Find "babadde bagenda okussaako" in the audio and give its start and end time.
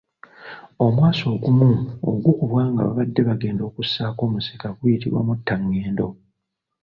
2.87-4.21